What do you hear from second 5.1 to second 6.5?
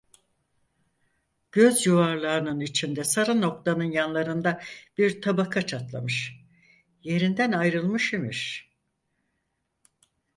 tabaka çatlamış,